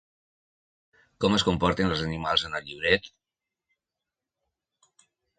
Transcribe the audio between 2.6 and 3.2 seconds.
llibret?